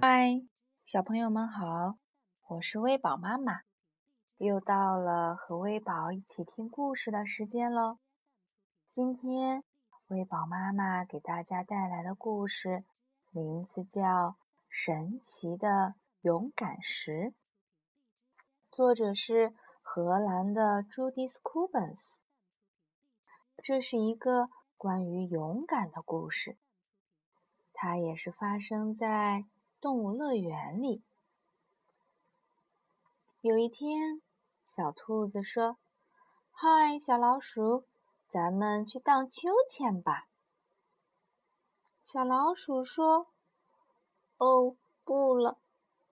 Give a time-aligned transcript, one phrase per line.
[0.00, 0.42] 嗨，
[0.84, 1.96] 小朋友们好，
[2.46, 3.62] 我是微宝妈妈，
[4.36, 7.98] 又到了和微宝一起听故事的时间喽。
[8.86, 9.64] 今天
[10.08, 12.84] 微宝妈妈给大家带来的故事
[13.32, 14.02] 名字叫
[14.68, 17.12] 《神奇的勇敢石》，
[18.70, 22.20] 作者是荷兰的朱迪斯·库本斯。
[23.62, 26.58] 这是一个关于勇敢的故事，
[27.72, 29.46] 它也是发生在
[29.80, 31.02] 动物乐园里。
[33.40, 34.20] 有一天，
[34.66, 35.78] 小兔子说
[36.52, 37.84] ：“嗨，小老鼠，
[38.28, 40.28] 咱们去荡秋千吧。”
[42.04, 43.28] 小老鼠说
[44.36, 45.58] ：“哦，不了，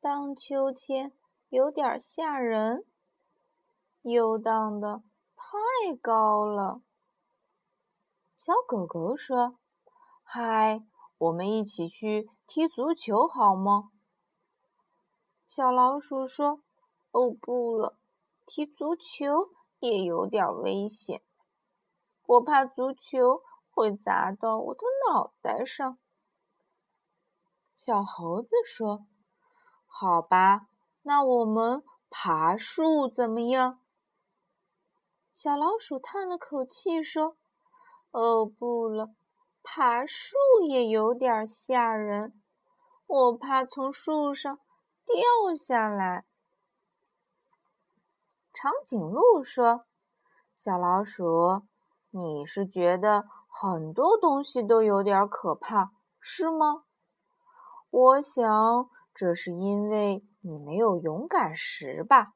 [0.00, 1.10] 荡秋千
[1.48, 2.84] 有点吓人，
[4.02, 5.02] 又荡的
[5.34, 6.80] 太高了。”
[8.44, 9.56] 小狗狗说
[10.24, 10.82] ：“嗨，
[11.16, 13.92] 我们一起去踢足球好吗？”
[15.46, 16.60] 小老鼠说
[17.14, 17.96] ：“哦，不了，
[18.44, 21.22] 踢足球也有点危险，
[22.26, 25.96] 我怕足球会砸到我的脑袋上。”
[27.76, 29.06] 小猴子说
[29.86, 30.66] ：“好吧，
[31.02, 33.78] 那我们爬树怎么样？”
[35.32, 37.36] 小老鼠叹了口气说。
[38.12, 39.10] 哦，不了，
[39.62, 40.36] 爬树
[40.68, 42.34] 也有点吓人，
[43.06, 44.58] 我怕从树上
[45.06, 46.26] 掉下来。
[48.52, 49.86] 长颈鹿说
[50.54, 51.62] ：“小老鼠，
[52.10, 56.84] 你是觉得很多东西都有点可怕，是吗？
[57.88, 62.34] 我想这是因为你没有勇敢石吧。”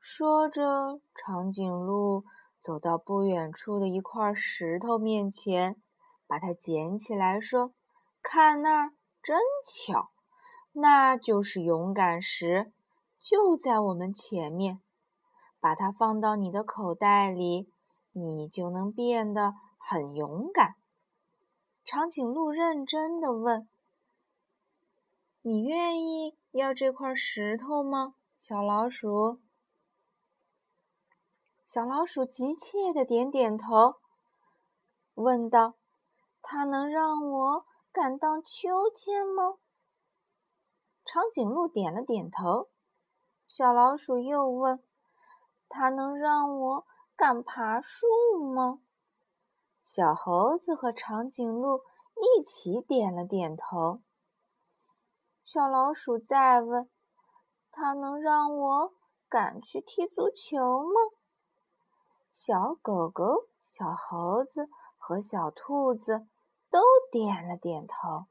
[0.00, 2.24] 说着，长颈鹿。
[2.68, 5.80] 走到不远处的一块石头面前，
[6.26, 7.72] 把它捡起来，说
[8.20, 10.10] ：“看那儿，真巧，
[10.72, 12.70] 那就是勇敢石，
[13.18, 14.82] 就在我们前面。
[15.60, 17.72] 把它放到你的口袋里，
[18.12, 20.74] 你就能变得很勇敢。”
[21.86, 23.66] 长颈鹿认真的问
[25.40, 29.40] ：“你愿意要这块石头吗，小老鼠？”
[31.68, 33.96] 小老鼠急切的点点头，
[35.12, 35.74] 问道
[36.40, 39.58] ：“它能让我敢荡秋千吗？”
[41.04, 42.70] 长颈鹿点了点头。
[43.46, 44.82] 小老鼠又问
[45.68, 48.06] ：“它能让我敢爬树
[48.54, 48.80] 吗？”
[49.84, 51.82] 小猴子和长颈鹿
[52.16, 54.00] 一起点了点头。
[55.44, 56.88] 小老鼠再问
[57.70, 58.94] ：“它能让我
[59.28, 60.94] 敢去踢足球吗？”
[62.40, 66.28] 小狗狗、小猴子和小兔子
[66.70, 66.78] 都
[67.10, 68.26] 点了点头。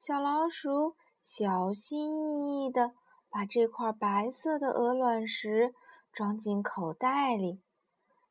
[0.00, 2.90] 小老鼠小心翼翼地
[3.30, 5.76] 把这块白色的鹅卵石
[6.12, 7.62] 装进口袋里，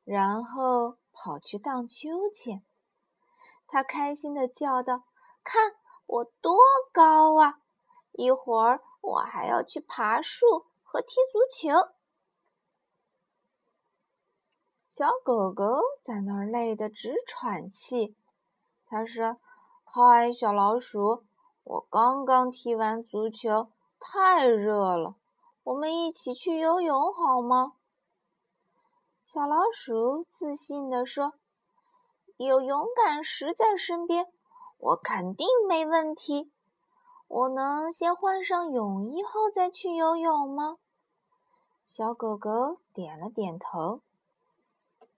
[0.04, 2.62] 然后跑去荡秋千。
[3.68, 5.06] 它开心地叫道
[5.46, 5.76] ：“看
[6.08, 6.60] 我多
[6.92, 7.62] 高啊！
[8.12, 11.95] 一会儿我还要去爬树和踢足球。”
[14.98, 15.66] 小狗狗
[16.04, 18.16] 在那儿累得直喘气。
[18.86, 19.36] 它说
[19.84, 21.26] ：“嗨，小老鼠，
[21.66, 23.68] 我刚刚踢完足球，
[24.00, 25.16] 太热了。
[25.66, 27.74] 我们一起去游泳好吗？”
[29.26, 31.34] 小老鼠自信地说
[32.40, 34.26] ：“有勇敢石在身边，
[34.78, 36.54] 我肯定没问题。
[37.28, 40.78] 我能先换上泳衣后再去游泳吗？”
[41.86, 44.00] 小狗狗点了点头。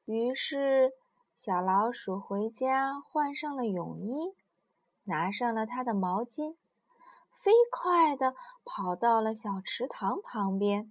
[0.08, 0.94] 于是，
[1.36, 4.34] 小老鼠回家换上了泳衣，
[5.04, 6.56] 拿上了它的毛巾，
[7.30, 10.90] 飞快地跑到了小池塘旁边。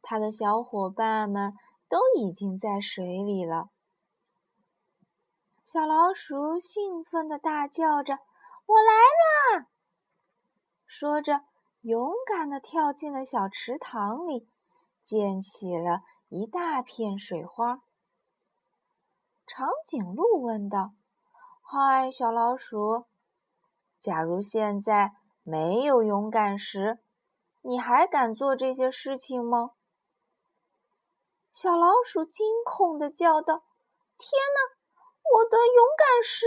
[0.00, 1.54] 它的小伙伴们
[1.88, 3.70] 都已经在水里了。
[5.64, 8.20] 小老鼠兴奋地大叫着
[8.64, 9.66] ：“我来啦！”
[10.86, 11.40] 说着，
[11.80, 14.48] 勇敢地跳进了小池塘里，
[15.02, 17.82] 溅起了一大片水花。
[19.46, 20.92] 长颈鹿问道
[21.60, 23.04] ：“嗨，小老鼠，
[24.00, 25.12] 假如现在
[25.42, 26.98] 没有勇敢石，
[27.60, 29.72] 你还敢做这些事情吗？”
[31.52, 33.62] 小老鼠惊恐地叫道
[34.16, 34.76] ：“天哪，
[35.34, 36.46] 我的勇敢石，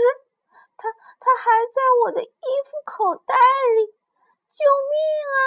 [0.76, 0.90] 它
[1.20, 2.28] 它还在我的衣
[2.64, 3.34] 服口袋
[3.76, 3.86] 里！
[4.48, 4.98] 救命
[5.36, 5.38] 啊！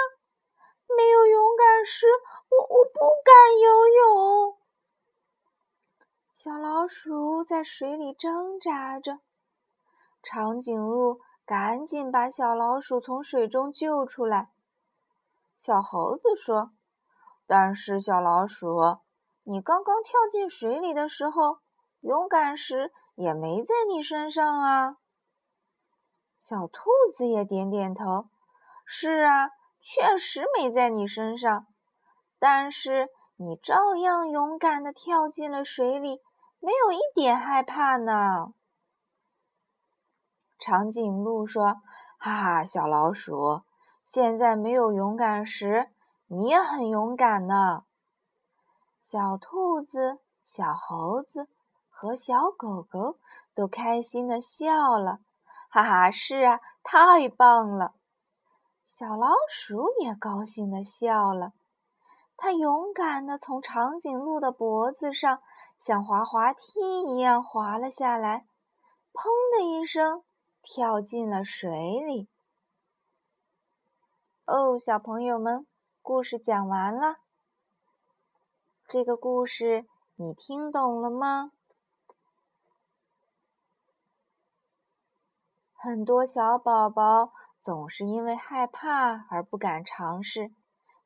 [0.96, 2.06] 没有勇敢石，
[2.48, 4.58] 我我不敢游泳。”
[6.44, 9.20] 小老鼠在水里挣扎着，
[10.24, 14.50] 长颈鹿赶紧把小老鼠从水中救出来。
[15.56, 16.72] 小猴子说
[17.46, 18.76] ：“但是小老鼠，
[19.44, 21.58] 你刚刚跳进水里的时候，
[22.00, 24.96] 勇敢时也没在你身上啊。”
[26.42, 28.26] 小兔子也点点头
[28.84, 29.50] ：“是啊，
[29.80, 31.66] 确实没在你身上，
[32.40, 36.20] 但是你照样勇敢地跳进了水里。”
[36.64, 38.54] 没有一点害怕呢。
[40.60, 41.82] 长颈鹿说
[42.16, 43.62] ：“哈哈，小老鼠，
[44.04, 45.88] 现在没有勇敢时，
[46.28, 47.82] 你也很勇敢呢。”
[49.02, 51.48] 小兔子、小猴子
[51.90, 53.18] 和小狗狗
[53.56, 55.18] 都开心的笑了。
[55.68, 57.94] 哈哈，是啊，太棒了！
[58.84, 61.54] 小老鼠也高兴的笑了。
[62.36, 65.42] 它勇敢的从长颈鹿的脖子上。
[65.84, 66.62] 像滑滑梯
[67.12, 68.46] 一样滑了下来，
[69.12, 70.22] 砰的一声，
[70.62, 71.68] 跳进了水
[72.06, 72.28] 里。
[74.44, 75.66] 哦，小朋友们，
[76.00, 77.16] 故事讲完了。
[78.86, 79.84] 这个故事
[80.14, 81.50] 你听懂了吗？
[85.74, 90.52] 很多小宝宝总是因为害怕而不敢尝试，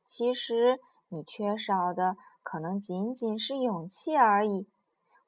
[0.04, 0.78] 其实
[1.08, 2.18] 你缺少的。
[2.48, 4.68] 可能仅仅是勇气而已，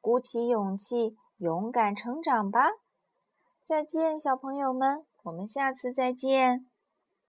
[0.00, 2.61] 鼓起勇气，勇敢成长吧！
[3.67, 6.70] 再见，小朋友们，我们下次再见。